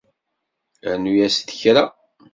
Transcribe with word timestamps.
Rnu-as-d 0.93 1.49
kra 1.59 1.83